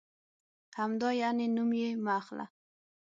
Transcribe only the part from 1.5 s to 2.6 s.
نوم یې مه اخله.